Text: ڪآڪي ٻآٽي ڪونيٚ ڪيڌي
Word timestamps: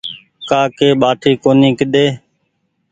ڪآڪي 0.49 0.87
ٻآٽي 1.01 1.31
ڪونيٚ 1.43 1.77
ڪيڌي 1.79 2.05